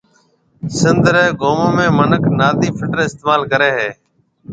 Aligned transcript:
سنڌ 0.77 1.03
رَي 1.15 1.25
گومون 1.41 1.71
۾ 1.83 1.85
منک 1.97 2.23
نادِي 2.37 2.69
فلٽر 2.77 2.99
استعمال 3.05 3.41
ڪرَي 3.51 3.69
ھيَََ 3.77 3.89